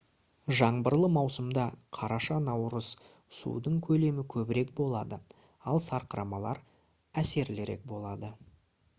жаңбырлы 0.59 1.07
маусымда 1.15 1.65
қараша-наурыз 1.97 2.87
судың 3.39 3.75
көлемі 3.87 4.25
көбірек 4.35 4.71
болады 4.79 5.19
ал 5.73 5.77
сарқырамалар 5.89 6.63
әсерлірек 7.23 7.85
болады 7.93 8.33